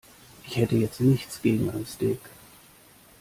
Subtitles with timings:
[0.47, 2.17] Ich hätte jetzt nichts gegen ein Steak.